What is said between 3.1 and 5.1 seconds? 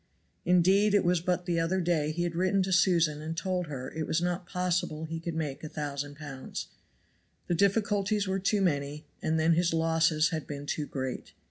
and told her it was not possible